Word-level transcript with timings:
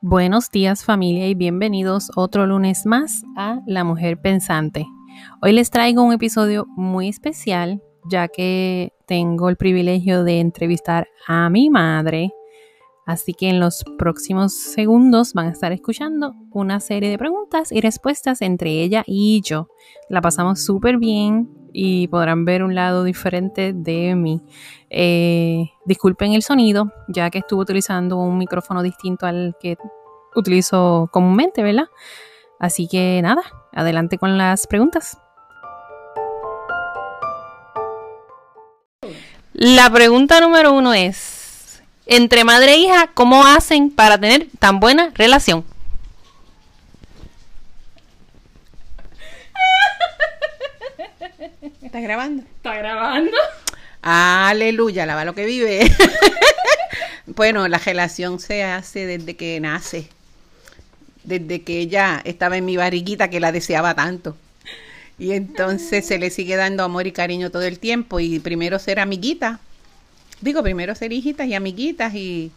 Buenos 0.00 0.52
días 0.52 0.84
familia 0.84 1.26
y 1.26 1.34
bienvenidos 1.34 2.12
otro 2.14 2.46
lunes 2.46 2.86
más 2.86 3.24
a 3.36 3.60
La 3.66 3.82
Mujer 3.82 4.20
Pensante. 4.20 4.86
Hoy 5.42 5.50
les 5.50 5.70
traigo 5.70 6.04
un 6.04 6.12
episodio 6.12 6.66
muy 6.76 7.08
especial 7.08 7.82
ya 8.08 8.28
que 8.28 8.92
tengo 9.06 9.48
el 9.48 9.56
privilegio 9.56 10.22
de 10.22 10.38
entrevistar 10.38 11.08
a 11.26 11.50
mi 11.50 11.68
madre. 11.68 12.30
Así 13.06 13.34
que 13.34 13.48
en 13.48 13.58
los 13.58 13.84
próximos 13.98 14.54
segundos 14.54 15.32
van 15.32 15.46
a 15.48 15.52
estar 15.52 15.72
escuchando 15.72 16.34
una 16.52 16.78
serie 16.78 17.10
de 17.10 17.18
preguntas 17.18 17.72
y 17.72 17.80
respuestas 17.80 18.40
entre 18.40 18.82
ella 18.82 19.02
y 19.04 19.40
yo. 19.42 19.68
La 20.08 20.20
pasamos 20.20 20.62
súper 20.62 20.98
bien 20.98 21.48
y 21.72 22.08
podrán 22.08 22.44
ver 22.44 22.62
un 22.62 22.74
lado 22.74 23.04
diferente 23.04 23.72
de 23.72 24.14
mí. 24.14 24.42
Eh, 24.90 25.70
disculpen 25.86 26.32
el 26.32 26.42
sonido, 26.42 26.92
ya 27.08 27.30
que 27.30 27.38
estuve 27.38 27.62
utilizando 27.62 28.18
un 28.18 28.36
micrófono 28.36 28.82
distinto 28.82 29.26
al 29.26 29.56
que 29.60 29.76
utilizo 30.34 31.08
comúnmente, 31.12 31.62
¿verdad? 31.62 31.88
Así 32.58 32.88
que 32.88 33.20
nada, 33.22 33.42
adelante 33.72 34.18
con 34.18 34.38
las 34.38 34.66
preguntas. 34.66 35.18
La 39.52 39.90
pregunta 39.90 40.40
número 40.40 40.72
uno 40.72 40.94
es, 40.94 41.82
entre 42.06 42.44
madre 42.44 42.74
e 42.74 42.76
hija, 42.78 43.10
¿cómo 43.12 43.44
hacen 43.44 43.90
para 43.90 44.18
tener 44.18 44.46
tan 44.58 44.78
buena 44.78 45.10
relación? 45.14 45.64
¿Estás 51.82 52.02
grabando? 52.02 52.42
¿Está 52.42 52.76
grabando? 52.76 53.36
Aleluya, 54.02 55.06
lava 55.06 55.24
lo 55.24 55.34
que 55.34 55.44
vive. 55.44 55.90
bueno, 57.26 57.66
la 57.66 57.78
relación 57.78 58.38
se 58.38 58.62
hace 58.62 59.06
desde 59.06 59.36
que 59.36 59.58
nace. 59.58 60.08
Desde 61.28 61.60
que 61.60 61.78
ella 61.78 62.22
estaba 62.24 62.56
en 62.56 62.64
mi 62.64 62.78
barriguita 62.78 63.28
que 63.28 63.38
la 63.38 63.52
deseaba 63.52 63.94
tanto. 63.94 64.34
Y 65.18 65.32
entonces 65.32 66.06
se 66.06 66.18
le 66.18 66.30
sigue 66.30 66.56
dando 66.56 66.84
amor 66.84 67.06
y 67.06 67.12
cariño 67.12 67.50
todo 67.50 67.64
el 67.64 67.78
tiempo. 67.78 68.18
Y 68.18 68.38
primero 68.38 68.78
ser 68.78 68.98
amiguita. 68.98 69.60
Digo, 70.40 70.62
primero 70.62 70.94
ser 70.94 71.12
hijitas 71.12 71.46
y 71.46 71.52
amiguitas 71.54 72.14
y 72.14 72.50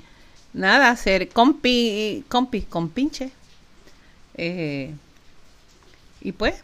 nada, 0.54 0.96
ser 0.96 1.28
compi, 1.28 2.24
compi, 2.30 2.62
compinche. 2.62 3.32
Eh, 4.36 4.94
y 6.22 6.32
pues, 6.32 6.64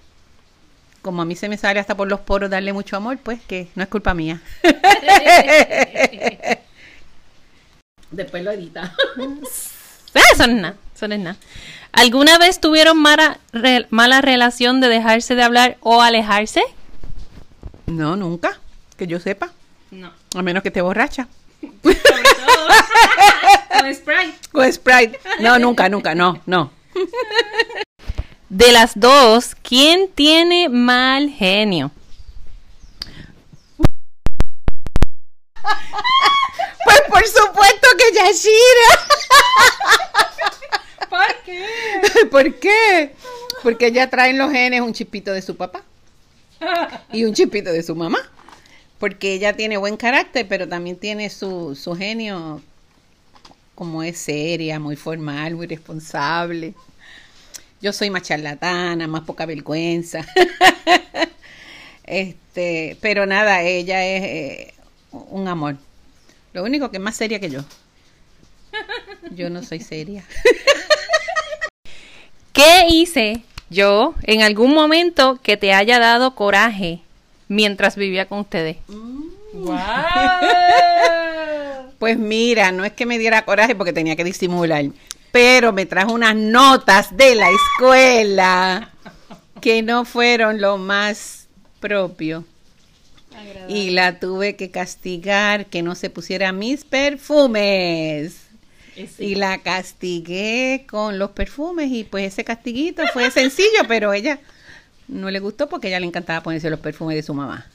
como 1.01 1.23
a 1.23 1.25
mí 1.25 1.35
se 1.35 1.49
me 1.49 1.57
sale 1.57 1.81
hasta 1.81 1.97
por 1.97 2.07
los 2.07 2.21
poros 2.21 2.49
darle 2.49 2.71
mucho 2.71 2.95
amor, 2.95 3.17
pues 3.17 3.41
que 3.41 3.67
no 3.75 3.83
es 3.83 3.89
culpa 3.89 4.13
mía. 4.13 4.41
Después 8.11 8.45
lo 8.45 8.51
edita. 8.51 8.95
Eso 10.33 10.47
no 10.47 10.86
eso 10.97 11.07
no 11.07 11.13
es 11.15 11.21
nada. 11.21 11.37
¿Alguna 11.93 12.37
vez 12.39 12.59
tuvieron 12.59 12.97
mala, 12.97 13.39
re- 13.53 13.85
mala 13.91 14.19
relación 14.21 14.81
de 14.81 14.89
dejarse 14.89 15.35
de 15.35 15.43
hablar 15.43 15.77
o 15.81 16.01
alejarse? 16.01 16.63
No, 17.85 18.15
nunca, 18.15 18.59
que 18.97 19.07
yo 19.07 19.19
sepa. 19.19 19.51
No. 19.91 20.11
A 20.35 20.41
menos 20.41 20.63
que 20.63 20.69
esté 20.69 20.81
borracha. 20.81 21.27
Sobre 21.61 21.95
todo 21.95 22.67
con 23.79 23.93
Sprite. 23.95 24.37
Con 24.51 24.73
Sprite. 24.73 25.19
No, 25.39 25.59
nunca, 25.59 25.87
nunca, 25.87 26.15
no, 26.15 26.41
no. 26.45 26.71
De 28.49 28.71
las 28.71 28.91
dos, 28.99 29.55
¿quién 29.61 30.09
tiene 30.13 30.67
mal 30.69 31.29
genio? 31.29 31.91
Pues 36.83 37.01
por 37.09 37.27
supuesto 37.27 37.87
que 37.97 38.15
Yashira. 38.15 39.07
¿Por 41.47 41.55
qué? 41.55 42.25
¿Por 42.31 42.55
qué? 42.55 43.15
Porque 43.63 43.87
ella 43.87 44.09
trae 44.09 44.31
en 44.31 44.37
los 44.37 44.51
genes 44.51 44.81
un 44.81 44.93
chipito 44.93 45.31
de 45.31 45.41
su 45.41 45.55
papá 45.55 45.83
y 47.11 47.23
un 47.23 47.33
chipito 47.33 47.71
de 47.71 47.83
su 47.83 47.95
mamá. 47.95 48.19
Porque 48.99 49.33
ella 49.33 49.53
tiene 49.53 49.77
buen 49.77 49.95
carácter, 49.95 50.47
pero 50.47 50.67
también 50.67 50.97
tiene 50.97 51.29
su, 51.29 51.75
su 51.75 51.95
genio 51.95 52.61
como 53.75 54.01
es 54.01 54.17
seria, 54.17 54.79
muy 54.79 54.95
formal, 54.95 55.55
muy 55.55 55.67
responsable. 55.67 56.73
Yo 57.79 57.93
soy 57.93 58.09
más 58.09 58.23
charlatana, 58.23 59.07
más 59.07 59.21
poca 59.21 59.45
vergüenza. 59.45 60.25
este, 62.03 62.97
pero 63.01 63.27
nada, 63.27 63.61
ella 63.61 64.03
es 64.03 64.23
eh, 64.23 64.73
un 65.11 65.47
amor. 65.47 65.77
Lo 66.53 66.63
único 66.63 66.89
que 66.89 66.97
es 66.97 67.03
más 67.03 67.15
seria 67.15 67.39
que 67.39 67.51
yo. 67.51 67.63
Yo 69.31 69.49
no 69.49 69.61
soy 69.61 69.79
seria. 69.79 70.25
¿Qué 72.57 72.87
hice 72.89 73.43
yo 73.69 74.15
en 74.23 74.41
algún 74.41 74.73
momento 74.73 75.39
que 75.43 75.57
te 75.57 75.73
haya 75.73 75.99
dado 75.99 76.33
coraje 76.33 77.01
mientras 77.47 77.95
vivía 77.95 78.25
con 78.27 78.39
ustedes? 78.39 78.77
Pues 81.99 82.15
mira, 82.19 82.71
no 82.71 82.85
es 82.85 82.93
que 82.93 83.07
me 83.07 83.17
diera 83.17 83.43
coraje 83.43 83.73
porque 83.73 83.91
tenía 83.91 84.15
que 84.15 84.23
disimular, 84.23 84.85
pero 85.31 85.73
me 85.73 85.87
trajo 85.87 86.13
unas 86.13 86.35
notas 86.35 87.17
de 87.17 87.33
la 87.33 87.47
escuela 87.49 88.91
que 89.61 89.81
no 89.81 90.05
fueron 90.05 90.61
lo 90.61 90.77
más 90.77 91.47
propio. 91.79 92.45
Y 93.67 93.89
la 93.89 94.19
tuve 94.19 94.55
que 94.55 94.69
castigar 94.69 95.65
que 95.65 95.81
no 95.81 95.95
se 95.95 96.11
pusiera 96.11 96.51
mis 96.51 96.85
perfumes. 96.85 98.46
Y 99.19 99.35
la 99.35 99.59
castigué 99.59 100.85
con 100.89 101.19
los 101.19 101.31
perfumes 101.31 101.91
y 101.91 102.03
pues 102.03 102.33
ese 102.33 102.43
castiguito 102.43 103.03
fue 103.13 103.29
sencillo, 103.31 103.83
pero 103.87 104.13
ella 104.13 104.39
no 105.07 105.29
le 105.29 105.39
gustó 105.39 105.69
porque 105.69 105.87
a 105.87 105.89
ella 105.91 105.99
le 105.99 106.07
encantaba 106.07 106.41
ponerse 106.41 106.69
los 106.69 106.79
perfumes 106.79 107.15
de 107.15 107.23
su 107.23 107.33
mamá. 107.33 107.67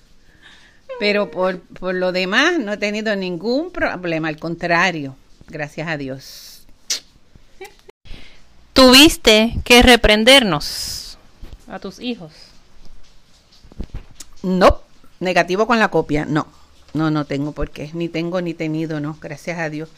Pero 0.98 1.30
por, 1.30 1.60
por 1.60 1.94
lo 1.94 2.12
demás 2.12 2.58
no 2.58 2.72
he 2.72 2.76
tenido 2.76 3.14
ningún 3.16 3.70
problema, 3.70 4.28
al 4.28 4.38
contrario, 4.38 5.16
gracias 5.48 5.88
a 5.88 5.96
Dios. 5.96 6.66
Tuviste 8.72 9.54
que 9.64 9.82
reprendernos 9.82 11.18
a 11.68 11.78
tus 11.78 12.00
hijos. 12.00 12.32
No, 14.42 14.80
negativo 15.20 15.66
con 15.66 15.78
la 15.78 15.88
copia, 15.88 16.24
no, 16.24 16.46
no, 16.94 17.10
no 17.10 17.24
tengo 17.26 17.52
por 17.52 17.70
qué, 17.70 17.90
ni 17.94 18.08
tengo 18.08 18.40
ni 18.40 18.54
tenido, 18.54 19.00
no, 19.00 19.16
gracias 19.20 19.58
a 19.58 19.70
Dios. 19.70 19.88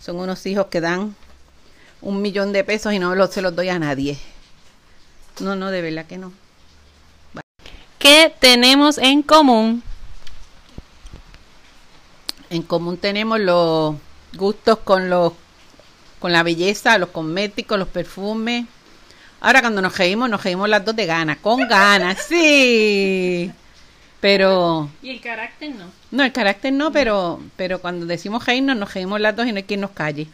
Son 0.00 0.16
unos 0.16 0.44
hijos 0.46 0.66
que 0.66 0.80
dan 0.80 1.14
un 2.00 2.22
millón 2.22 2.52
de 2.52 2.64
pesos 2.64 2.92
y 2.92 2.98
no 2.98 3.14
los, 3.14 3.30
se 3.32 3.42
los 3.42 3.54
doy 3.54 3.68
a 3.68 3.78
nadie. 3.78 4.18
No, 5.40 5.56
no, 5.56 5.70
de 5.70 5.82
verdad 5.82 6.06
que 6.06 6.18
no. 6.18 6.32
¿Qué 7.98 8.32
tenemos 8.38 8.98
en 8.98 9.22
común? 9.22 9.82
En 12.50 12.62
común 12.62 12.96
tenemos 12.96 13.40
los 13.40 13.96
gustos 14.34 14.78
con 14.78 15.10
los 15.10 15.32
con 16.18 16.32
la 16.32 16.42
belleza, 16.42 16.98
los 16.98 17.10
cosméticos, 17.10 17.78
los 17.78 17.88
perfumes. 17.88 18.66
Ahora 19.40 19.60
cuando 19.60 19.82
nos 19.82 19.96
reímos, 19.98 20.30
nos 20.30 20.42
reímos 20.42 20.68
las 20.68 20.84
dos 20.84 20.96
de 20.96 21.06
ganas, 21.06 21.38
con 21.38 21.68
ganas, 21.68 22.18
sí. 22.22 23.52
Pero 24.26 24.90
Y 25.02 25.10
el 25.10 25.20
carácter 25.20 25.70
no. 25.70 25.84
no, 26.10 26.24
el 26.24 26.32
carácter 26.32 26.72
no, 26.72 26.90
pero 26.90 27.40
pero 27.54 27.80
cuando 27.80 28.06
decimos 28.06 28.44
reírnos, 28.44 28.76
nos 28.76 28.92
reímos 28.92 29.20
las 29.20 29.36
dos 29.36 29.46
y 29.46 29.52
no 29.52 29.58
hay 29.58 29.62
quien 29.62 29.82
nos 29.82 29.92
calle. 29.92 30.26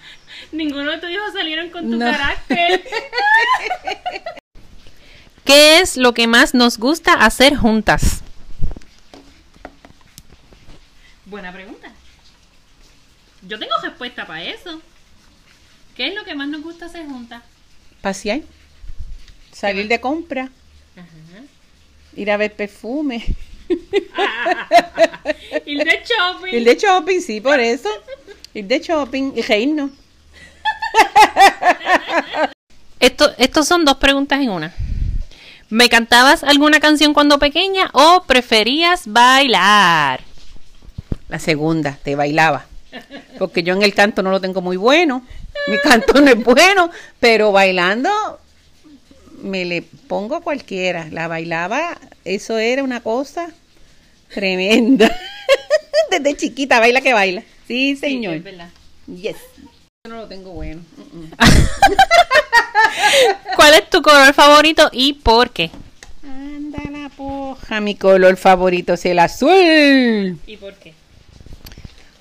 Ninguno 0.50 0.92
de 0.92 0.96
tus 0.96 1.10
hijos 1.10 1.30
salieron 1.34 1.68
con 1.68 1.90
tu 1.90 1.98
No. 1.98 2.10
carácter. 2.10 2.82
¿Qué 5.44 5.80
es 5.80 5.98
lo 5.98 6.14
que 6.14 6.26
más 6.26 6.54
nos 6.54 6.78
gusta 6.78 7.12
hacer 7.12 7.54
juntas? 7.54 8.22
Buena 11.26 11.52
pregunta. 11.52 11.92
Yo 13.46 13.58
tengo 13.58 13.72
respuesta 13.82 14.26
para 14.26 14.42
eso. 14.42 14.80
¿Qué 15.94 16.08
es 16.08 16.14
lo 16.14 16.24
que 16.24 16.34
más 16.34 16.48
nos 16.48 16.62
gusta 16.62 16.86
hacer 16.86 17.04
juntas? 17.04 17.42
Pasear, 18.00 18.40
salir 19.52 19.86
de 19.86 20.00
compra, 20.00 20.48
ir 22.16 22.30
a 22.30 22.38
ver 22.38 22.54
perfume, 22.54 23.22
Ir 25.66 25.84
de 25.84 26.02
shopping. 26.04 26.52
ir 26.52 26.64
de 26.64 26.76
shopping, 26.76 27.20
sí, 27.20 27.40
por 27.40 27.60
eso. 27.60 27.88
Ir 28.54 28.66
de 28.66 28.80
shopping 28.80 29.32
y 29.36 29.42
reírnos. 29.42 29.90
Esto, 33.00 33.32
estos 33.38 33.66
son 33.66 33.84
dos 33.84 33.96
preguntas 33.96 34.40
en 34.40 34.50
una. 34.50 34.72
¿Me 35.68 35.88
cantabas 35.88 36.44
alguna 36.44 36.78
canción 36.78 37.14
cuando 37.14 37.40
pequeña 37.40 37.90
o 37.94 38.22
preferías 38.26 39.06
bailar? 39.06 40.20
La 41.28 41.40
segunda, 41.40 41.98
te 42.02 42.14
bailaba. 42.14 42.66
Porque 43.38 43.62
yo 43.64 43.74
en 43.74 43.82
el 43.82 43.94
canto 43.94 44.22
no 44.22 44.30
lo 44.30 44.40
tengo 44.40 44.60
muy 44.60 44.76
bueno. 44.76 45.26
Mi 45.66 45.78
canto 45.78 46.20
no 46.20 46.30
es 46.30 46.44
bueno, 46.44 46.90
pero 47.18 47.50
bailando 47.50 48.10
me 49.42 49.64
le 49.64 49.82
pongo 49.82 50.36
a 50.36 50.42
cualquiera. 50.42 51.08
La 51.10 51.26
bailaba, 51.26 51.98
eso 52.24 52.58
era 52.58 52.84
una 52.84 53.00
cosa 53.00 53.52
tremenda. 54.32 55.14
Desde 56.10 56.36
chiquita, 56.36 56.80
baila 56.80 57.00
que 57.00 57.12
baila. 57.12 57.42
Sí, 57.66 57.96
señor. 57.96 58.40
verdad. 58.40 58.68
Yes. 59.06 59.36
Yo 60.04 60.10
no 60.10 60.16
lo 60.16 60.28
tengo 60.28 60.50
bueno. 60.50 60.82
¿Cuál 63.56 63.74
es 63.74 63.88
tu 63.88 64.02
color 64.02 64.34
favorito 64.34 64.88
y 64.92 65.14
por 65.14 65.50
qué? 65.50 65.70
Anda 66.24 66.82
la 66.90 67.08
poja, 67.08 67.80
mi 67.80 67.94
color 67.94 68.36
favorito 68.36 68.94
es 68.94 69.04
el 69.06 69.18
azul. 69.18 70.38
¿Y 70.46 70.56
por 70.56 70.74
qué? 70.74 70.94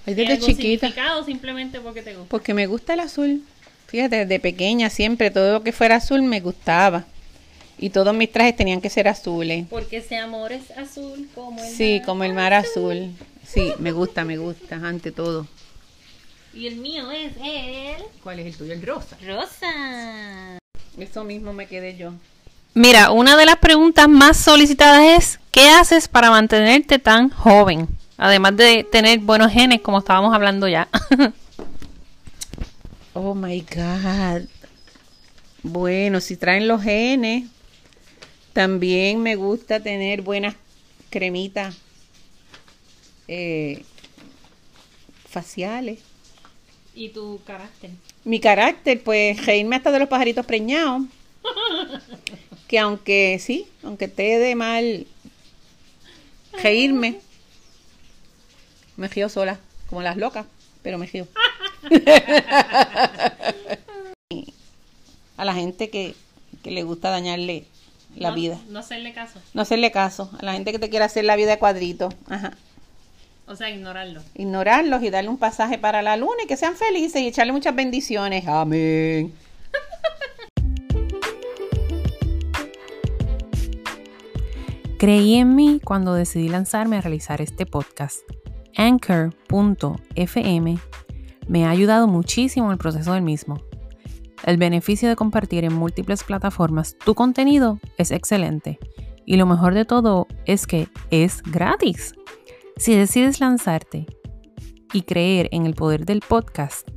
Desde 0.05 0.39
chiquita. 0.39 0.87
significado 0.87 1.23
simplemente 1.23 1.79
porque 1.79 2.01
te 2.01 2.15
gusta? 2.15 2.29
Porque 2.29 2.53
me 2.53 2.67
gusta 2.67 2.93
el 2.93 3.01
azul. 3.01 3.43
Fíjate, 3.87 4.25
desde 4.25 4.39
pequeña 4.39 4.89
siempre 4.89 5.31
todo 5.31 5.53
lo 5.53 5.63
que 5.63 5.71
fuera 5.71 5.97
azul 5.97 6.21
me 6.21 6.39
gustaba. 6.39 7.05
Y 7.81 7.89
todos 7.89 8.13
mis 8.15 8.31
trajes 8.31 8.55
tenían 8.55 8.79
que 8.79 8.89
ser 8.89 9.07
azules. 9.09 9.65
Porque 9.69 9.97
ese 9.97 10.15
amor 10.17 10.53
es 10.53 10.71
azul 10.77 11.27
como 11.35 11.61
el 11.61 11.69
Sí, 11.69 11.97
mar 11.97 12.05
como 12.05 12.23
el 12.23 12.33
mar 12.33 12.53
azul. 12.53 13.11
Sí, 13.45 13.73
me 13.79 13.91
gusta, 13.91 14.23
me 14.23 14.37
gusta, 14.37 14.75
ante 14.75 15.11
todo. 15.11 15.47
Y 16.53 16.67
el 16.67 16.75
mío 16.75 17.09
es 17.11 17.33
el 17.43 18.03
¿Cuál 18.23 18.39
es 18.39 18.45
el 18.45 18.55
tuyo? 18.55 18.73
El 18.73 18.81
rosa. 18.81 19.17
rosa. 19.25 20.59
Eso 20.97 21.23
mismo 21.23 21.53
me 21.53 21.65
quedé 21.67 21.97
yo. 21.97 22.11
Mira, 22.73 23.11
una 23.11 23.35
de 23.35 23.45
las 23.45 23.57
preguntas 23.57 24.07
más 24.07 24.37
solicitadas 24.37 25.03
es 25.17 25.39
¿qué 25.51 25.69
haces 25.69 26.07
para 26.07 26.29
mantenerte 26.29 26.99
tan 26.99 27.29
joven? 27.29 27.87
Además 28.17 28.55
de 28.57 28.83
tener 28.83 29.17
buenos 29.19 29.51
genes, 29.51 29.81
como 29.81 29.99
estábamos 29.99 30.33
hablando 30.35 30.67
ya. 30.67 30.87
Oh 33.13 33.35
my 33.35 33.59
God. 33.75 34.43
Bueno, 35.63 36.21
si 36.21 36.37
traen 36.37 36.67
los 36.67 36.81
genes, 36.81 37.43
también 38.53 39.21
me 39.21 39.35
gusta 39.35 39.79
tener 39.79 40.21
buenas 40.21 40.55
cremitas 41.09 41.77
eh, 43.27 43.83
faciales. 45.29 45.99
¿Y 46.93 47.09
tu 47.09 47.39
carácter? 47.45 47.91
Mi 48.25 48.39
carácter, 48.39 49.01
pues 49.01 49.45
reírme 49.45 49.77
hasta 49.77 49.91
de 49.91 49.99
los 49.99 50.09
pajaritos 50.09 50.45
preñados. 50.45 51.03
Que 52.67 52.79
aunque 52.79 53.37
sí, 53.41 53.67
aunque 53.83 54.05
esté 54.05 54.39
de 54.39 54.55
mal 54.55 55.05
reírme, 56.63 57.19
me 58.95 59.09
río 59.09 59.27
sola, 59.27 59.59
como 59.89 60.01
las 60.01 60.15
locas, 60.15 60.45
pero 60.81 60.97
me 60.97 61.05
río. 61.05 61.27
A 65.35 65.43
la 65.43 65.53
gente 65.53 65.89
que, 65.89 66.15
que 66.63 66.71
le 66.71 66.83
gusta 66.83 67.09
dañarle 67.09 67.65
la 68.15 68.29
No- 68.29 68.35
vida. 68.35 68.57
No 68.69 68.79
hacerle 68.79 69.13
caso. 69.13 69.39
No 69.53 69.61
hacerle 69.61 69.91
caso. 69.91 70.29
A 70.39 70.45
la 70.45 70.53
gente 70.53 70.71
que 70.71 70.79
te 70.79 70.89
quiere 70.89 71.05
hacer 71.05 71.25
la 71.25 71.35
vida 71.35 71.51
de 71.51 71.59
cuadrito. 71.59 72.09
Ajá. 72.29 72.53
O 73.47 73.55
sea, 73.55 73.69
ignorarlo. 73.69 74.21
Ignorarlos 74.35 75.03
y 75.03 75.09
darle 75.09 75.29
un 75.29 75.37
pasaje 75.37 75.77
para 75.77 76.01
la 76.01 76.15
luna 76.17 76.43
y 76.43 76.47
que 76.47 76.57
sean 76.57 76.75
felices 76.75 77.21
y 77.21 77.27
echarle 77.27 77.51
muchas 77.53 77.75
bendiciones. 77.75 78.47
Amén. 78.47 79.33
Creí 84.97 85.35
en 85.35 85.55
mí 85.55 85.79
cuando 85.83 86.13
decidí 86.13 86.47
lanzarme 86.49 86.97
a 86.97 87.01
realizar 87.01 87.41
este 87.41 87.65
podcast. 87.65 88.19
Anchor.fm 88.77 90.77
me 91.47 91.65
ha 91.65 91.69
ayudado 91.71 92.07
muchísimo 92.07 92.67
en 92.67 92.73
el 92.73 92.77
proceso 92.77 93.13
del 93.13 93.23
mismo. 93.23 93.61
El 94.43 94.57
beneficio 94.57 95.07
de 95.07 95.15
compartir 95.15 95.63
en 95.65 95.73
múltiples 95.73 96.23
plataformas 96.23 96.97
tu 96.97 97.13
contenido 97.15 97.79
es 97.97 98.11
excelente. 98.11 98.79
Y 99.25 99.37
lo 99.37 99.45
mejor 99.45 99.73
de 99.73 99.85
todo 99.85 100.27
es 100.45 100.65
que 100.65 100.87
es 101.11 101.43
gratis. 101.43 102.13
Si 102.77 102.95
decides 102.95 103.39
lanzarte 103.39 104.07
y 104.93 105.03
creer 105.03 105.47
en 105.51 105.65
el 105.65 105.75
poder 105.75 106.05
del 106.05 106.21
podcast, 106.21 106.87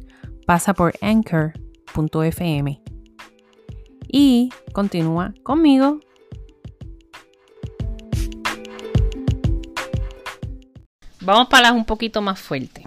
pasa 0.46 0.72
por 0.72 0.94
anchor.fm 1.00 2.80
y 4.08 4.50
continúa 4.72 5.34
conmigo 5.42 6.00
Vamos 11.24 11.48
para 11.48 11.62
las 11.62 11.72
un 11.72 11.86
poquito 11.86 12.20
más 12.20 12.38
fuerte. 12.38 12.86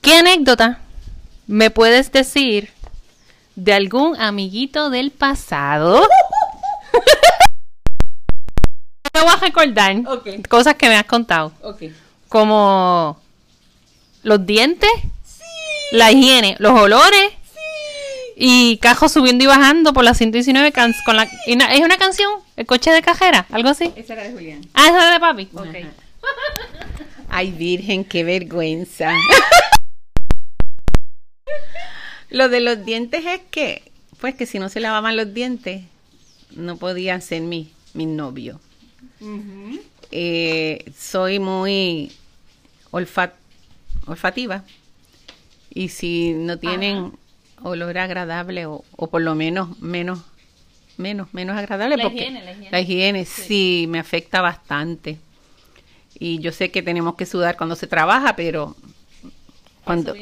¿Qué 0.00 0.14
anécdota 0.14 0.80
me 1.50 1.70
puedes 1.70 2.12
decir 2.12 2.70
de 3.56 3.72
algún 3.72 4.18
amiguito 4.20 4.88
del 4.88 5.10
pasado? 5.10 6.06
me 9.14 9.20
voy 9.20 9.30
a 9.30 9.36
recordar 9.36 9.96
cosas 10.48 10.76
que 10.76 10.88
me 10.88 10.96
has 10.96 11.04
contado, 11.06 11.52
como 12.28 13.20
los 14.22 14.46
dientes, 14.46 14.90
la 15.92 16.12
higiene, 16.12 16.54
los 16.60 16.78
olores 16.78 17.32
y 18.36 18.76
cajos 18.78 19.10
subiendo 19.12 19.42
y 19.42 19.48
bajando 19.48 19.92
por 19.92 20.04
la 20.04 20.14
119 20.14 20.70
can- 20.70 20.94
con 21.04 21.16
la 21.16 21.28
una- 21.48 21.74
es 21.74 21.80
una 21.80 21.98
canción, 21.98 22.30
el 22.56 22.64
coche 22.66 22.92
de 22.92 23.02
cajera, 23.02 23.46
algo 23.50 23.70
así. 23.70 23.92
Esa 23.96 24.12
era 24.12 24.22
de 24.22 24.32
Julián. 24.32 24.60
Ah, 24.74 24.86
esa 24.86 25.08
es 25.08 25.14
de 25.14 25.20
papi. 25.20 25.48
Ok. 25.52 25.66
Ajá. 25.66 25.88
Ay, 27.28 27.50
virgen, 27.50 28.04
qué 28.04 28.22
vergüenza. 28.24 29.12
Lo 32.30 32.48
de 32.48 32.60
los 32.60 32.84
dientes 32.84 33.24
es 33.26 33.40
que, 33.50 33.82
pues 34.20 34.34
que 34.34 34.46
si 34.46 34.58
no 34.58 34.68
se 34.68 34.80
lavaban 34.80 35.16
los 35.16 35.32
dientes, 35.34 35.82
no 36.54 36.76
podían 36.76 37.22
ser 37.22 37.42
mi, 37.42 37.70
mi 37.94 38.06
novio. 38.06 38.60
Eh, 40.10 40.84
soy 40.96 41.38
muy 41.38 42.12
olfat, 42.90 43.34
olfativa. 44.06 44.64
Y 45.72 45.88
si 45.88 46.32
no 46.32 46.58
tienen 46.58 47.12
olor 47.62 47.98
agradable 47.98 48.66
o, 48.66 48.84
o 48.96 49.06
por 49.08 49.22
lo 49.22 49.34
menos 49.34 49.78
menos 49.80 50.20
menos 50.96 51.32
menos 51.32 51.56
agradable 51.56 51.96
La 51.96 52.02
porque 52.04 52.20
higiene, 52.22 52.42
la 52.44 52.50
higiene. 52.52 52.70
la 52.70 52.80
higiene 52.80 53.24
sí 53.24 53.86
me 53.88 53.98
afecta 53.98 54.40
bastante. 54.40 55.18
Y 56.18 56.38
yo 56.40 56.52
sé 56.52 56.70
que 56.70 56.82
tenemos 56.82 57.14
que 57.14 57.24
sudar 57.26 57.56
cuando 57.56 57.76
se 57.76 57.86
trabaja, 57.86 58.36
pero 58.36 58.76
cuando 59.84 60.14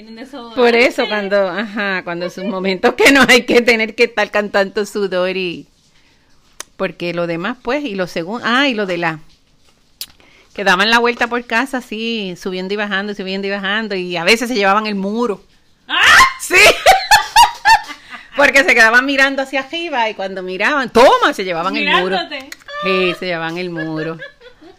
por 0.54 0.76
eso 0.76 1.06
cuando 1.08 1.48
ajá, 1.48 2.02
cuando 2.04 2.26
es 2.26 2.38
un 2.38 2.48
momento 2.48 2.94
que 2.96 3.12
no 3.12 3.24
hay 3.28 3.44
que 3.44 3.60
tener 3.60 3.94
que 3.94 4.04
estar 4.04 4.30
cantando 4.30 4.86
sudor 4.86 5.36
y 5.36 5.66
porque 6.76 7.12
lo 7.12 7.26
demás 7.26 7.56
pues 7.60 7.84
y 7.84 7.94
lo 7.94 8.06
segundo, 8.06 8.44
ah, 8.46 8.68
y 8.68 8.74
lo 8.74 8.86
de 8.86 8.98
la 8.98 9.20
que 10.54 10.64
daban 10.64 10.90
la 10.90 10.98
vuelta 10.98 11.28
por 11.28 11.44
casa 11.44 11.78
así, 11.78 12.34
subiendo 12.36 12.74
y 12.74 12.76
bajando, 12.76 13.14
subiendo 13.14 13.46
y 13.46 13.50
bajando 13.50 13.94
y 13.94 14.16
a 14.16 14.24
veces 14.24 14.48
se 14.48 14.56
llevaban 14.56 14.86
el 14.86 14.96
muro. 14.96 15.40
Sí. 16.40 16.56
Porque 18.36 18.64
se 18.64 18.74
quedaban 18.74 19.04
mirando 19.06 19.42
hacia 19.42 19.60
arriba 19.60 20.08
y 20.08 20.14
cuando 20.14 20.42
miraban, 20.42 20.90
toma, 20.90 21.32
se 21.32 21.44
llevaban 21.44 21.76
el 21.76 21.88
muro. 21.88 22.18
Sí, 22.84 23.14
se 23.18 23.26
llevaban 23.26 23.58
el 23.58 23.70
muro. 23.70 24.18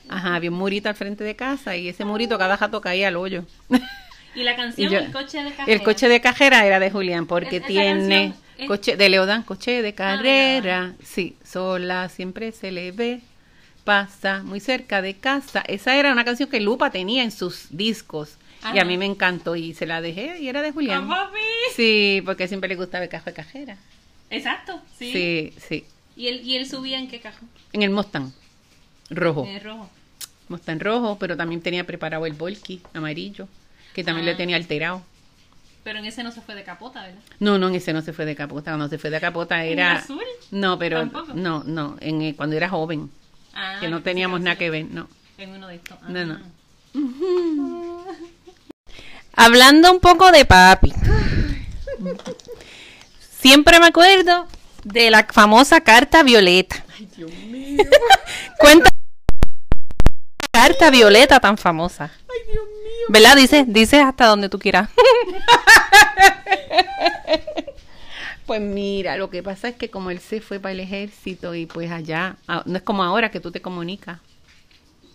Ajá, 0.08 0.36
había 0.36 0.50
un 0.50 0.58
murito 0.58 0.90
al 0.90 0.96
frente 0.96 1.24
de 1.24 1.36
casa 1.36 1.76
y 1.76 1.90
ese 1.90 2.04
murito 2.04 2.38
cada 2.38 2.58
jato 2.58 2.82
caía 2.82 3.10
al 3.10 3.16
hoyo. 3.16 3.44
Y 4.36 4.44
la 4.44 4.56
canción 4.56 4.88
Y 4.88 4.94
yo- 4.94 5.00
El 5.00 5.12
coche 5.12 5.44
de 5.44 5.50
cajera. 5.52 5.72
El 5.74 5.84
coche 5.84 6.08
de 6.10 6.22
cajera 6.22 6.66
era 6.66 6.80
de 6.80 6.92
Julián 6.92 7.26
porque 7.26 7.58
Es- 7.58 7.66
tiene 7.66 8.34
es- 8.58 8.68
coche 8.68 8.96
de 8.96 9.10
Leodán, 9.10 9.44
coche 9.44 9.82
de 9.82 9.94
carrera. 9.94 10.80
Leodán. 10.82 10.98
sí, 11.04 11.36
sola 11.44 12.10
siempre 12.10 12.52
se 12.52 12.72
le 12.72 12.92
ve. 12.92 13.22
Pasa 13.84 14.44
muy 14.44 14.60
cerca 14.60 15.02
de 15.02 15.16
casa. 15.16 15.62
Esa 15.68 15.96
era 15.98 16.12
una 16.12 16.24
canción 16.26 16.50
que 16.50 16.60
Lupa 16.60 16.92
tenía 16.92 17.24
en 17.24 17.32
sus 17.32 17.68
discos 17.72 18.36
y 18.74 18.78
a 18.78 18.86
mí 18.86 18.98
me 18.98 19.06
encantó 19.06 19.56
y 19.56 19.74
se 19.74 19.86
la 19.88 20.00
dejé 20.02 20.38
y 20.40 20.48
era 20.50 20.62
de 20.62 20.72
Julián. 20.72 21.08
Ah, 21.10 21.26
papi. 21.30 21.40
Sí, 21.76 22.22
porque 22.26 22.48
siempre 22.48 22.68
le 22.70 22.76
gustaba 22.76 23.04
el 23.06 23.10
cajo 23.10 23.26
de 23.26 23.34
cajera. 23.34 23.78
Exacto, 24.30 24.80
sí. 24.98 25.12
Sí, 25.12 25.54
sí. 25.68 25.86
¿Y, 26.16 26.28
él, 26.28 26.42
¿Y 26.46 26.58
él 26.58 26.68
subía 26.70 27.00
en 27.00 27.08
qué 27.08 27.20
cajón? 27.20 27.50
En 27.74 27.82
el 27.82 27.90
Mustang 27.90 28.32
rojo. 29.10 29.46
En 29.46 29.56
el 29.56 29.62
rojo. 29.62 29.90
Mustang 30.50 30.80
rojo, 30.80 31.18
pero 31.20 31.36
también 31.38 31.62
tenía 31.62 31.84
preparado 31.86 32.26
el 32.28 32.34
Volky 32.34 32.82
amarillo, 32.94 33.48
que 33.94 34.04
también 34.04 34.28
Ah. 34.28 34.32
lo 34.32 34.38
tenía 34.38 34.56
alterado. 34.56 35.02
Pero 35.84 36.00
en 36.00 36.06
ese 36.06 36.24
no 36.24 36.32
se 36.32 36.42
fue 36.42 36.56
de 36.56 36.64
capota, 36.64 37.02
¿verdad? 37.02 37.20
No, 37.40 37.58
no, 37.58 37.70
en 37.70 37.76
ese 37.76 37.94
no 37.94 38.02
se 38.02 38.12
fue 38.14 38.26
de 38.26 38.36
capota. 38.36 38.72
Cuando 38.72 38.90
se 38.90 38.98
fue 38.98 39.10
de 39.10 39.20
capota 39.20 39.64
¿En 39.66 39.74
era. 39.80 39.94
azul? 39.98 40.22
No, 40.52 40.78
pero. 40.78 41.00
¿Tampoco? 41.00 41.34
No, 41.34 41.64
no. 41.66 41.96
En, 42.02 42.22
eh, 42.22 42.34
cuando 42.36 42.56
era 42.56 42.70
joven. 42.70 43.10
Ah, 43.54 43.78
que 43.80 43.88
no 43.88 44.02
teníamos 44.02 44.40
que 44.40 44.44
nada 44.44 44.56
sí. 44.56 44.60
que 44.60 44.70
ver, 44.70 44.86
no. 44.86 45.08
En 45.38 45.52
uno 45.52 45.68
de 45.68 45.76
estos. 45.76 45.98
Ah. 46.02 46.08
No, 46.10 46.26
no. 46.26 46.40
Hablando 49.36 49.92
un 49.92 50.00
poco 50.00 50.32
de 50.32 50.44
papi. 50.46 50.94
Siempre 53.40 53.80
me 53.80 53.88
acuerdo 53.88 54.48
de 54.84 55.10
la 55.10 55.24
famosa 55.26 55.82
carta 55.82 56.24
violeta. 56.24 56.84
Ay, 56.98 57.08
Dios 57.16 57.32
mío. 57.32 57.84
Cuenta 58.60 58.90
carta 60.52 60.90
violeta 60.90 61.40
tan 61.40 61.58
famosa. 61.58 62.12
¿Verdad? 63.10 63.36
Dice, 63.36 63.66
dice 63.68 64.00
hasta 64.02 64.28
donde 64.28 64.50
tú 64.50 64.60
quieras. 64.60 64.90
Pues 68.46 68.62
mira, 68.62 69.16
lo 69.16 69.30
que 69.30 69.44
pasa 69.44 69.68
es 69.68 69.76
que 69.76 69.92
como 69.92 70.10
él 70.10 70.18
se 70.18 70.42
fue 70.42 70.60
para 70.60 70.72
el 70.72 70.80
ejército 70.80 71.54
y 71.54 71.68
pues 71.68 71.92
allá, 71.92 72.36
no 72.66 72.78
es 72.78 72.82
como 72.82 73.04
ahora 73.04 73.30
que 73.30 73.40
tú 73.40 73.52
te 73.52 73.62
comunicas. 73.62 74.18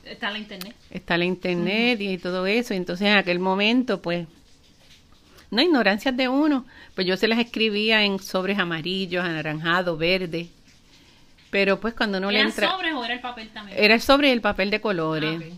Está 0.04 0.28
en 0.28 0.32
la 0.34 0.38
internet. 0.38 0.76
Está 0.92 1.18
la 1.18 1.24
internet 1.24 2.00
y 2.00 2.16
todo 2.18 2.46
eso. 2.46 2.74
Y 2.74 2.76
entonces 2.76 3.08
en 3.08 3.16
aquel 3.16 3.40
momento, 3.40 4.00
pues, 4.00 4.28
no 5.50 5.62
ignorancias 5.62 6.16
de 6.16 6.28
uno. 6.28 6.64
Pues 6.94 7.08
yo 7.08 7.16
se 7.16 7.26
las 7.26 7.40
escribía 7.40 8.04
en 8.04 8.20
sobres 8.20 8.56
amarillos, 8.56 9.24
anaranjados, 9.24 9.98
verdes. 9.98 10.46
Pero 11.50 11.80
pues 11.80 11.94
cuando 11.94 12.18
uno 12.18 12.30
le 12.30 12.38
¿Era 12.38 12.48
entra... 12.48 12.70
sobres 12.70 12.94
o 12.94 13.04
era 13.04 13.14
el 13.14 13.20
papel 13.20 13.48
también? 13.48 13.76
Era 13.80 13.94
el 13.94 14.00
sobre 14.00 14.28
y 14.28 14.30
el 14.30 14.42
papel 14.42 14.70
de 14.70 14.80
colores. 14.80 15.42
Ah. 15.42 15.56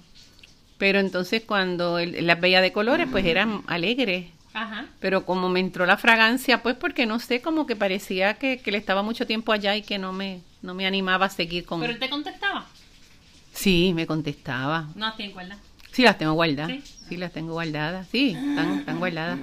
Pero 0.79 0.99
entonces 1.01 1.43
cuando 1.47 1.99
el- 1.99 2.27
las 2.27 2.41
veía 2.41 2.61
de 2.61 2.73
colores, 2.73 3.09
pues 3.11 3.25
eran 3.25 3.63
alegres. 3.67 4.27
Ajá. 4.53 4.87
Pero 5.01 5.25
como 5.27 5.49
me 5.49 5.61
entró 5.61 5.85
la 5.87 5.97
fragancia, 5.99 6.63
pues 6.63 6.77
porque 6.77 7.05
no 7.07 7.19
sé, 7.21 7.41
como 7.43 7.67
que 7.67 7.77
parecía 7.77 8.35
que, 8.35 8.59
que 8.59 8.71
le 8.73 8.79
estaba 8.79 9.03
mucho 9.03 9.27
tiempo 9.27 9.53
allá 9.53 9.77
y 9.77 9.83
que 9.83 9.99
no 9.99 10.13
me, 10.13 10.41
no 10.63 10.73
me 10.75 10.87
animaba 10.87 11.27
a 11.27 11.31
seguir 11.31 11.65
con... 11.67 11.81
¿Pero 11.81 11.93
él 11.93 11.99
te 11.99 12.09
contestaba? 12.09 12.67
Sí, 13.53 13.93
me 13.95 14.07
contestaba. 14.07 14.89
No, 14.95 15.13
tiene 15.15 15.33
cuerda. 15.33 15.59
Sí, 15.93 16.03
las 16.03 16.19
tengo 16.19 16.35
guardadas. 16.35 16.71
¿Sí? 16.73 16.83
Sí, 17.09 17.17
las 17.17 17.33
tengo 17.33 17.53
guardadas. 17.53 18.07
Sí, 18.13 18.31
están, 18.31 18.79
están 18.81 18.99
guardadas. 18.99 19.39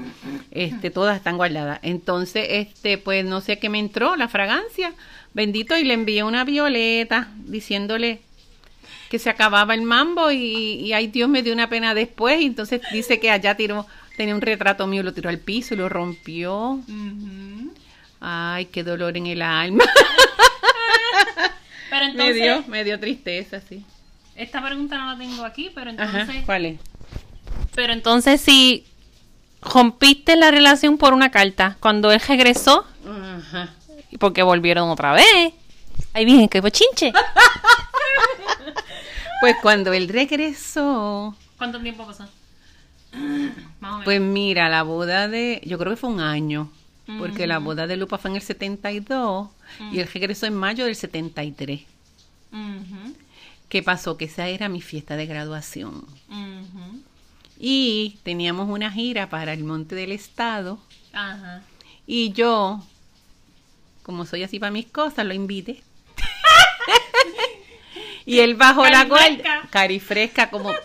Este, 0.51 0.91
todas 0.91 1.17
están 1.17 1.37
guardadas. 1.37 1.79
Entonces, 1.81 2.45
este, 2.49 2.99
pues 2.99 3.25
no 3.25 3.41
sé 3.41 3.57
qué 3.57 3.69
me 3.69 3.79
entró, 3.79 4.15
la 4.15 4.27
fragancia. 4.27 4.93
Bendito, 5.33 5.75
y 5.77 5.83
le 5.83 5.95
envié 5.95 6.23
una 6.23 6.43
violeta 6.43 7.29
diciéndole 7.45 8.21
que 9.13 9.19
se 9.19 9.29
acababa 9.29 9.75
el 9.75 9.83
mambo 9.83 10.31
y, 10.31 10.37
y 10.37 10.93
ay 10.93 11.05
Dios 11.05 11.29
me 11.29 11.43
dio 11.43 11.53
una 11.53 11.69
pena 11.69 11.93
después. 11.93 12.41
Y 12.41 12.47
entonces 12.47 12.81
dice 12.91 13.19
que 13.19 13.29
allá 13.29 13.53
tiró, 13.53 13.85
tenía 14.17 14.33
un 14.33 14.41
retrato 14.41 14.87
mío, 14.87 15.03
lo 15.03 15.13
tiró 15.13 15.29
al 15.29 15.37
piso 15.37 15.75
y 15.75 15.77
lo 15.77 15.87
rompió. 15.87 16.79
Ay, 18.19 18.65
qué 18.65 18.83
dolor 18.83 19.15
en 19.15 19.27
el 19.27 19.43
alma. 19.43 19.83
Pero 21.91 22.05
me 22.05 22.09
entonces, 22.09 22.35
dio, 22.37 22.63
me 22.67 22.83
dio 22.83 22.99
tristeza, 22.99 23.61
sí. 23.61 23.85
esta 24.35 24.65
pregunta 24.65 24.97
no 24.97 25.11
la 25.11 25.17
tengo 25.19 25.45
aquí, 25.45 25.69
pero 25.75 25.91
Ajá, 25.91 26.21
entonces... 26.21 26.43
¿cuál 26.47 26.65
es? 26.65 26.79
Pero 27.75 27.93
entonces 27.93 28.41
si 28.41 28.83
rompiste 29.61 30.35
la 30.37 30.49
relación 30.49 30.97
por 30.97 31.13
una 31.13 31.29
carta, 31.29 31.77
cuando 31.79 32.11
él 32.11 32.19
regresó, 32.19 32.87
Ajá. 33.07 33.75
porque 34.17 34.41
volvieron 34.41 34.89
otra 34.89 35.13
vez, 35.13 35.53
ahí 36.13 36.25
viene 36.25 36.49
que 36.49 36.63
chinche. 36.71 37.13
Pues 39.43 39.57
cuando 39.61 39.91
él 39.91 40.07
regresó, 40.07 41.35
¿Cuánto 41.57 41.77
tiempo 41.81 42.07
pasó? 42.07 42.23
Más 42.23 42.31
o 43.11 43.87
menos. 43.87 44.05
Pues 44.05 44.21
mira, 44.21 44.69
la 44.69 44.83
boda 44.83 45.27
de, 45.27 45.61
yo 45.65 45.77
creo 45.77 45.91
que 45.91 45.97
fue 45.97 46.11
un 46.11 46.21
año, 46.21 46.71
porque 47.19 47.45
la 47.45 47.59
boda 47.59 47.85
de 47.85 47.97
Lupa 47.97 48.17
fue 48.17 48.29
en 48.31 48.37
el 48.37 48.41
72 48.41 49.49
y 49.91 49.99
él 49.99 50.07
regresó 50.13 50.45
en 50.45 50.55
mayo 50.55 50.85
del 50.85 50.95
73. 50.95 51.81
Ujú, 52.53 53.15
¿Qué 53.67 53.83
pasó? 53.83 54.15
Que 54.15 54.25
esa 54.25 54.47
era 54.47 54.69
mi 54.69 54.79
fiesta 54.79 55.17
de 55.17 55.25
graduación. 55.25 56.05
Y 57.59 58.19
teníamos 58.23 58.69
una 58.69 58.91
gira 58.91 59.29
para 59.29 59.51
el 59.51 59.65
Monte 59.65 59.93
del 59.93 60.13
Estado 60.13 60.79
Ajá. 61.11 61.63
y 62.07 62.31
yo, 62.31 62.81
como 64.03 64.25
soy 64.25 64.43
así 64.43 64.57
para 64.57 64.71
mis 64.71 64.85
cosas, 64.85 65.25
lo 65.25 65.33
invité. 65.33 65.83
Y 68.25 68.39
él 68.39 68.55
bajó 68.55 68.87
la 68.87 69.05
guardia. 69.05 69.63
Carifresca. 69.69 70.49
Como... 70.49 70.73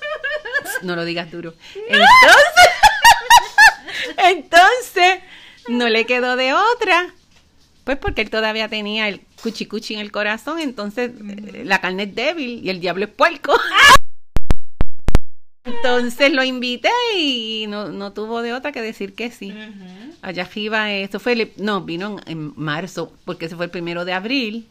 No 0.83 0.95
lo 0.95 1.05
digas 1.05 1.31
duro. 1.31 1.55
Entonces... 1.75 2.69
Entonces, 4.17 5.21
no 5.69 5.89
le 5.89 6.07
quedó 6.07 6.37
de 6.37 6.55
otra. 6.55 7.13
Pues 7.85 7.99
porque 7.99 8.23
él 8.23 8.31
todavía 8.31 8.69
tenía 8.69 9.09
el 9.09 9.23
cuchicuchi 9.43 9.95
en 9.95 10.01
el 10.01 10.13
corazón, 10.13 10.59
entonces 10.59 11.11
eh, 11.11 11.63
la 11.65 11.81
carne 11.81 12.03
es 12.03 12.15
débil 12.15 12.61
y 12.63 12.71
el 12.71 12.81
diablo 12.81 13.07
es 13.07 13.11
puerco. 13.11 13.55
Entonces 15.65 16.33
lo 16.33 16.45
invité 16.45 16.91
y 17.15 17.67
no, 17.69 17.89
no 17.89 18.13
tuvo 18.13 18.41
de 18.41 18.55
otra 18.55 18.73
que 18.73 18.81
decir 18.81 19.15
que 19.15 19.31
sí. 19.31 19.53
Allá 20.23 20.45
arriba, 20.45 20.93
eso 20.93 21.21
fue, 21.21 21.53
no, 21.59 21.83
vino 21.83 22.17
en, 22.25 22.39
en 22.39 22.53
marzo, 22.57 23.13
porque 23.27 23.47
ese 23.47 23.57
fue 23.57 23.67
el 23.67 23.71
primero 23.71 24.07
de 24.07 24.15
abril. 24.15 24.67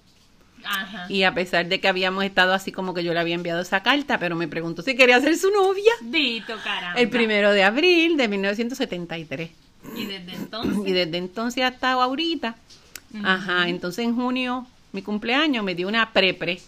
Ajá. 0.65 1.05
Y 1.09 1.23
a 1.23 1.33
pesar 1.33 1.67
de 1.67 1.79
que 1.79 1.87
habíamos 1.87 2.23
estado 2.23 2.53
así 2.53 2.71
como 2.71 2.93
que 2.93 3.03
yo 3.03 3.13
le 3.13 3.19
había 3.19 3.35
enviado 3.35 3.61
esa 3.61 3.83
carta, 3.83 4.17
pero 4.19 4.35
me 4.35 4.47
preguntó 4.47 4.81
si 4.81 4.95
quería 4.95 5.19
ser 5.21 5.37
su 5.37 5.49
novia. 5.51 5.91
Dito, 6.01 6.55
caramba. 6.63 6.99
El 6.99 7.09
primero 7.09 7.51
de 7.51 7.63
abril 7.63 8.17
de 8.17 8.27
1973. 8.27 9.51
Y 9.95 10.05
desde 10.05 10.33
entonces. 10.33 10.87
Y 10.87 10.91
desde 10.91 11.17
entonces 11.17 11.63
hasta 11.63 11.91
ahorita. 11.91 12.55
Ajá, 13.23 13.69
entonces 13.69 14.03
en 14.05 14.15
junio, 14.15 14.67
mi 14.91 15.01
cumpleaños, 15.01 15.63
me 15.63 15.75
dio 15.75 15.87
una 15.87 16.11
prepre, 16.11 16.59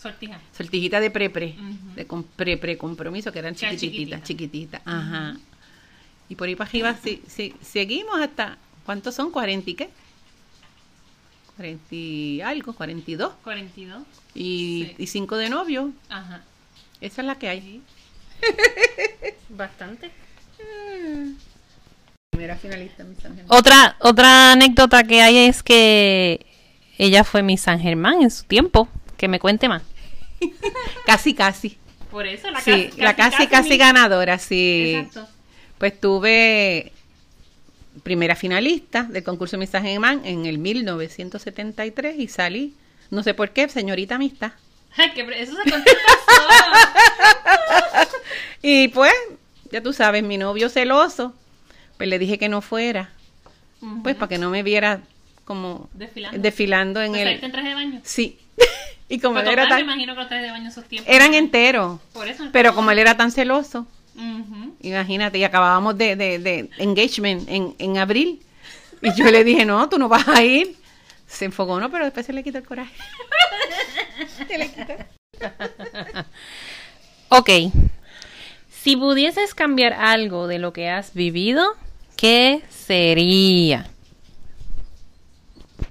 Sortija. 0.00 0.38
sortijita 0.56 1.00
de 1.00 1.10
prepre, 1.10 1.54
de 1.96 2.06
com- 2.06 2.24
pre 2.36 2.78
compromiso, 2.78 3.30
que 3.32 3.38
eran 3.40 3.54
era 3.58 3.70
chiquititas, 3.76 4.22
chiquitita. 4.22 4.22
chiquititas. 4.22 4.82
Ajá. 4.86 5.36
Y 6.28 6.34
por 6.36 6.48
ahí 6.48 6.54
para 6.56 6.68
arriba 6.70 6.94
si- 7.02 7.22
si- 7.26 7.54
seguimos 7.60 8.18
hasta, 8.20 8.56
¿cuántos 8.86 9.14
son? 9.14 9.30
¿40 9.30 9.62
y 9.66 9.74
qué? 9.74 9.90
40 11.56 11.94
y 11.94 12.40
algo, 12.40 12.72
42. 12.74 13.32
42. 13.42 14.02
Y, 14.34 14.86
Sí. 14.96 15.02
y 15.02 15.06
5 15.06 15.36
de 15.36 15.48
novio. 15.50 15.92
Ajá. 16.08 16.42
Esa 17.00 17.22
es 17.22 17.26
la 17.26 17.36
que 17.36 17.48
hay. 17.48 17.82
Bastante. 19.48 20.10
Primera 22.30 22.56
finalista, 22.56 23.04
mis 23.04 23.24
ángeles. 23.24 23.46
Otra, 23.48 23.96
otra 24.00 24.52
anécdota 24.52 25.04
que 25.04 25.22
hay 25.22 25.36
es 25.38 25.62
que 25.62 26.44
ella 26.98 27.24
fue 27.24 27.42
mi 27.42 27.56
San 27.56 27.78
Germán 27.80 28.22
en 28.22 28.30
su 28.30 28.44
tiempo. 28.44 28.88
Que 29.16 29.28
me 29.28 29.38
cuente 29.38 29.68
más. 29.68 29.82
Casi, 31.06 31.34
casi. 31.34 31.78
Por 32.10 32.26
eso 32.26 32.50
la 32.50 32.60
sí, 32.60 32.90
la 32.96 33.16
casi, 33.16 33.46
casi, 33.46 33.76
ganadora, 33.76 34.38
sí. 34.38 34.94
Exacto. 34.96 35.28
Pues 35.78 36.00
tuve 36.00 36.92
primera 38.02 38.34
finalista 38.36 39.04
del 39.04 39.22
concurso 39.22 39.56
Miss 39.58 39.70
San 39.70 39.84
Germán 39.84 40.22
en 40.24 40.46
el 40.46 40.58
1973 40.58 42.16
y 42.18 42.28
salí, 42.28 42.74
no 43.10 43.22
sé 43.22 43.34
por 43.34 43.50
qué, 43.50 43.68
señorita 43.68 44.16
amistad. 44.16 44.52
Ay, 44.96 45.10
que 45.12 45.24
pre- 45.24 45.40
eso 45.42 45.54
se. 45.54 45.62
Y 48.62 48.88
pues, 48.88 49.12
ya 49.70 49.82
tú 49.82 49.92
sabes, 49.92 50.22
mi 50.22 50.38
novio 50.38 50.68
celoso, 50.70 51.34
pues 51.96 52.08
le 52.08 52.18
dije 52.18 52.38
que 52.38 52.48
no 52.48 52.62
fuera, 52.62 53.10
pues 54.02 54.16
para 54.16 54.28
que 54.28 54.38
no 54.38 54.48
me 54.50 54.62
viera 54.62 55.00
como 55.44 55.90
Desfilando. 55.92 56.38
desfilando 56.38 57.02
en 57.02 57.12
¿Te 57.12 57.22
el... 57.22 57.44
en 57.44 57.52
traje 57.52 57.68
de 57.68 57.74
baño? 57.74 58.00
Sí. 58.02 58.38
y 59.10 59.18
como 59.18 59.34
Pues 59.34 59.46
él 59.46 59.52
era 59.52 59.64
total, 59.64 59.80
me 59.80 59.84
tan... 59.84 59.94
imagino 60.00 60.14
que 60.14 60.20
los 60.20 60.28
trajes 60.28 60.46
de 60.46 60.50
baño 60.52 60.68
esos 60.70 60.84
tiempos. 60.86 61.12
Eran 61.14 61.34
enteros, 61.34 62.00
Por 62.14 62.26
eso. 62.26 62.48
pero 62.52 62.74
como 62.74 62.90
él 62.90 62.98
era 62.98 63.16
tan 63.18 63.30
celoso, 63.30 63.86
Ujú. 64.16 64.63
Imagínate, 64.84 65.38
y 65.38 65.44
acabábamos 65.44 65.96
de, 65.96 66.16
de, 66.16 66.38
de 66.38 66.70
engagement 66.78 67.48
en, 67.48 67.74
en 67.78 67.98
abril. 67.98 68.40
Y 69.02 69.14
yo 69.14 69.30
le 69.30 69.44
dije, 69.44 69.64
no, 69.64 69.88
tú 69.88 69.98
no 69.98 70.08
vas 70.08 70.26
a 70.28 70.42
ir. 70.42 70.76
Se 71.26 71.46
enfocó, 71.46 71.80
no, 71.80 71.90
pero 71.90 72.04
después 72.04 72.24
se 72.26 72.32
le 72.32 72.42
quitó 72.42 72.58
el 72.58 72.64
coraje. 72.64 72.94
se 74.48 74.58
le 74.58 74.68
quitó. 74.70 74.94
Ok. 77.30 77.50
Si 78.70 78.94
pudieses 78.96 79.54
cambiar 79.54 79.92
algo 79.94 80.46
de 80.46 80.60
lo 80.60 80.72
que 80.72 80.88
has 80.88 81.14
vivido, 81.14 81.64
¿qué 82.16 82.62
sería? 82.68 83.88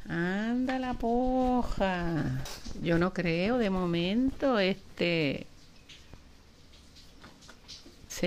Anda 0.08 0.80
la 0.80 0.94
poja. 0.94 2.40
Yo 2.82 2.98
no 2.98 3.14
creo, 3.14 3.58
de 3.58 3.70
momento, 3.70 4.58
este... 4.60 5.48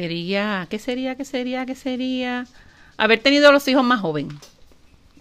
Sería, 0.01 0.67
¿qué 0.69 0.79
sería, 0.79 1.15
qué 1.15 1.25
sería, 1.25 1.65
qué 1.65 1.75
sería? 1.75 2.47
Haber 2.99 3.19
tenido 3.21 3.51
los 3.51 3.67
hijos 3.67 3.83
más 3.83 3.99
jóvenes. 4.03 4.35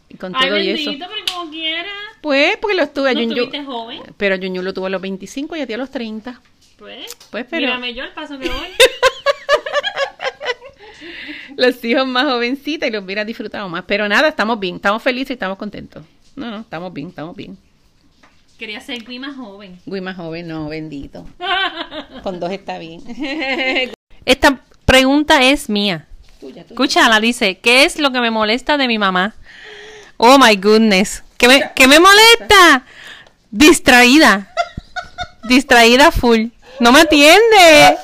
Y 0.10 0.18
con 0.18 0.34
todo 0.34 0.60
y 0.60 0.70
eso. 0.70 0.92
pero 1.00 1.10
como 1.34 1.50
quiera. 1.50 1.90
Pues, 2.22 2.58
porque 2.58 2.76
los 2.76 2.94
tuve 2.94 3.12
a 3.12 3.14
¿No 3.14 3.22
estuviste 3.22 3.64
joven? 3.64 4.02
Pero 4.18 4.36
Yuñu 4.36 4.62
lo 4.62 4.74
tuvo 4.74 4.88
a 4.88 4.90
los 4.90 5.00
25 5.02 5.56
y 5.56 5.62
a 5.62 5.66
ti 5.68 5.72
a 5.72 5.78
los 5.78 5.90
30. 5.92 6.42
Pues, 6.78 7.16
Pues, 7.32 7.46
pero- 7.50 7.68
mírame 7.68 7.94
yo 7.94 8.04
el 8.04 8.12
paso 8.12 8.38
que 8.38 8.50
voy. 8.50 8.68
los 11.56 11.82
hijos 11.86 12.06
más 12.06 12.26
jovencitas 12.26 12.90
y 12.90 12.92
los 12.92 13.06
hubiera 13.06 13.24
disfrutado 13.24 13.70
más. 13.70 13.86
Pero 13.88 14.10
nada, 14.10 14.28
estamos 14.28 14.60
bien, 14.60 14.76
estamos 14.76 15.02
felices 15.02 15.30
y 15.30 15.34
estamos 15.34 15.58
contentos. 15.58 16.04
No, 16.36 16.52
no, 16.52 16.60
estamos 16.60 16.92
bien, 16.92 17.08
estamos 17.08 17.34
bien. 17.34 17.58
Quería 18.60 18.82
ser 18.82 19.02
Gui 19.06 19.20
más 19.20 19.38
joven. 19.38 19.80
Uy, 19.86 20.02
más 20.02 20.18
joven, 20.18 20.50
no, 20.50 20.68
bendito. 20.68 21.26
Con 22.24 22.42
dos 22.42 22.52
está 22.52 22.78
bien. 22.78 23.02
Esta 24.26 24.65
pregunta 24.96 25.44
es 25.44 25.68
mía. 25.68 26.08
tuya, 26.40 26.64
tuya. 26.64 26.66
Escúchala, 26.70 27.20
dice, 27.20 27.58
¿qué 27.58 27.84
es 27.84 28.00
lo 28.00 28.12
que 28.14 28.22
me 28.22 28.32
molesta 28.32 28.78
de 28.78 28.88
mi 28.88 28.98
mamá? 28.98 29.36
Oh 30.16 30.38
my 30.38 30.56
goodness. 30.56 31.22
¿Qué 31.38 31.50
me, 31.50 31.70
qué 31.76 31.86
me 31.86 32.00
molesta? 32.00 32.86
Distraída. 33.52 34.54
Distraída 35.50 36.12
full. 36.12 36.46
No 36.80 36.94
me 36.94 37.02
atiende. 37.02 37.98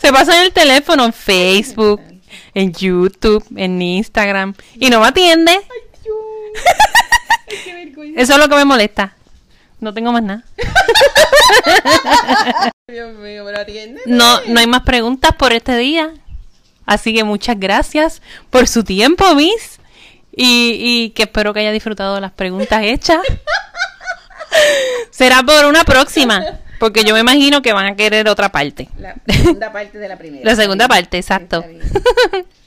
Se 0.00 0.10
pasa 0.14 0.38
en 0.38 0.44
el 0.46 0.52
teléfono, 0.54 1.04
en 1.04 1.12
Facebook, 1.12 2.00
en 2.54 2.72
YouTube, 2.72 3.44
en 3.54 3.82
Instagram. 3.82 4.54
Y 4.76 4.88
no 4.88 5.00
me 5.00 5.08
atiende. 5.08 5.60
Eso 8.16 8.32
es 8.32 8.38
lo 8.38 8.48
que 8.48 8.56
me 8.56 8.64
molesta. 8.64 9.14
No 9.78 9.92
tengo 9.92 10.10
más 10.10 10.22
nada. 10.22 10.44
Dios 12.88 13.14
mío, 13.18 13.44
pero 13.44 13.60
atiende. 13.60 14.00
No, 14.06 14.40
no 14.46 14.58
hay 14.58 14.66
más 14.66 14.84
preguntas 14.84 15.32
por 15.36 15.52
este 15.52 15.76
día. 15.76 16.14
Así 16.90 17.14
que 17.14 17.22
muchas 17.22 17.56
gracias 17.56 18.20
por 18.50 18.66
su 18.66 18.82
tiempo, 18.82 19.32
Miss. 19.36 19.78
Y, 20.34 20.74
y 20.80 21.10
que 21.10 21.22
espero 21.22 21.54
que 21.54 21.60
haya 21.60 21.70
disfrutado 21.70 22.16
de 22.16 22.20
las 22.20 22.32
preguntas 22.32 22.82
hechas. 22.82 23.20
Será 25.12 25.40
por 25.44 25.66
una 25.66 25.84
próxima, 25.84 26.44
porque 26.80 27.04
yo 27.04 27.14
me 27.14 27.20
imagino 27.20 27.62
que 27.62 27.72
van 27.72 27.86
a 27.86 27.94
querer 27.94 28.28
otra 28.28 28.48
parte. 28.48 28.88
La 28.98 29.14
segunda 29.28 29.72
parte 29.72 29.98
de 29.98 30.08
la 30.08 30.16
primera. 30.16 30.44
La 30.44 30.56
segunda 30.56 30.88
parte, 30.88 31.18
exacto. 31.18 31.64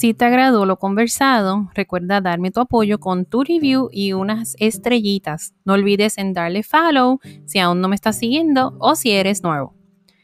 Si 0.00 0.14
te 0.14 0.24
agradó 0.24 0.64
lo 0.64 0.78
conversado, 0.78 1.68
recuerda 1.74 2.22
darme 2.22 2.50
tu 2.50 2.60
apoyo 2.60 2.98
con 2.98 3.26
tu 3.26 3.44
review 3.44 3.90
y 3.92 4.14
unas 4.14 4.56
estrellitas. 4.58 5.52
No 5.66 5.74
olvides 5.74 6.16
en 6.16 6.32
darle 6.32 6.62
follow 6.62 7.20
si 7.44 7.58
aún 7.58 7.82
no 7.82 7.88
me 7.88 7.96
estás 7.96 8.16
siguiendo 8.16 8.74
o 8.78 8.94
si 8.94 9.10
eres 9.10 9.42
nuevo. 9.42 9.74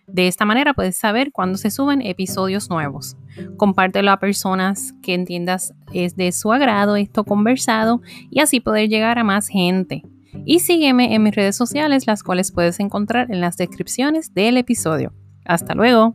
De 0.06 0.28
esta 0.28 0.47
manera 0.47 0.73
puedes 0.73 0.97
saber 0.97 1.30
cuándo 1.30 1.59
se 1.59 1.71
suben 1.71 2.00
episodios 2.00 2.71
nuevos. 2.71 3.18
Compártelo 3.59 4.11
a 4.12 4.18
personas 4.18 4.95
que 5.02 5.12
entiendas 5.12 5.75
es 5.92 6.16
de 6.16 6.33
su 6.33 6.54
agrado 6.54 6.97
esto 6.97 7.25
conversado 7.25 8.00
y 8.30 8.40
así 8.40 8.61
poder 8.61 8.88
llegar 8.88 9.18
a 9.18 9.25
más 9.25 9.47
gente. 9.49 10.04
Y 10.47 10.61
sígueme 10.61 11.14
en 11.14 11.23
mis 11.23 11.35
redes 11.35 11.54
sociales, 11.54 12.06
las 12.06 12.23
cuales 12.23 12.50
puedes 12.50 12.80
encontrar 12.80 13.30
en 13.30 13.42
las 13.42 13.59
descripciones 13.59 14.33
del 14.33 14.56
episodio. 14.56 15.12
Hasta 15.45 15.75
luego. 15.75 16.14